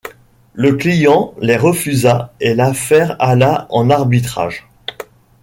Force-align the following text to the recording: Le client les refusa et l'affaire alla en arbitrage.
Le 0.55 0.73
client 0.73 1.35
les 1.39 1.57
refusa 1.57 2.33
et 2.39 2.55
l'affaire 2.55 3.15
alla 3.19 3.67
en 3.69 3.91
arbitrage. 3.91 4.65